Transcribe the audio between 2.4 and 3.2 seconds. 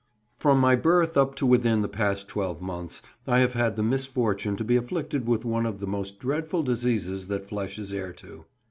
months